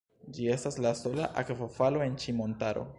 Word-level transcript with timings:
Ĝi 0.37 0.47
estas 0.53 0.79
la 0.85 0.93
sola 1.03 1.29
akvofalo 1.43 2.05
en 2.09 2.21
ĉi 2.25 2.39
montaro. 2.43 2.89